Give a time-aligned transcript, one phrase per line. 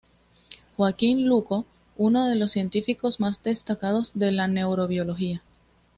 [0.77, 5.43] Joaquín Luco, uno de los científicos más destacados de la Neurobiología.